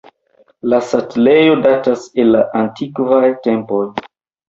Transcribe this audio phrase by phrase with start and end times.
[0.73, 3.87] La setlejo datas el la antikvaj tempoj.